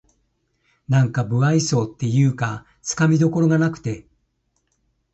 [0.89, 4.07] なんか無愛想っていうかつかみどころがなくて